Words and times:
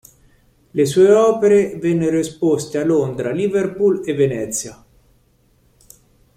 Le 0.71 0.85
sue 0.87 1.11
opere 1.11 1.75
vennero 1.75 2.17
esposte 2.17 2.79
a 2.79 2.83
Londra, 2.83 3.29
Liverpool 3.31 4.01
e 4.03 4.15
Venezia. 4.15 4.83